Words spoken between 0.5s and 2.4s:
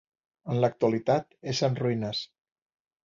En l'actualitat és en ruïnes.